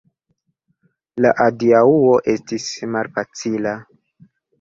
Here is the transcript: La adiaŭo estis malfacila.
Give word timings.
La 1.25 1.33
adiaŭo 1.45 2.15
estis 2.33 2.65
malfacila. 2.95 3.75